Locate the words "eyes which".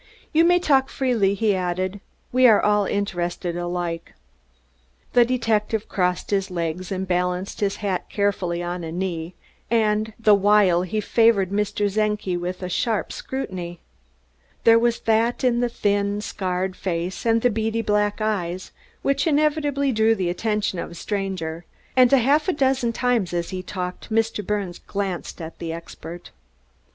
18.21-19.27